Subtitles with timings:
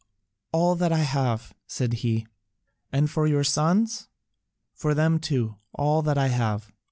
[0.51, 2.25] "All that I have," said he.
[2.91, 4.07] "And for your sons?"
[4.73, 6.73] "For them too, all that I have."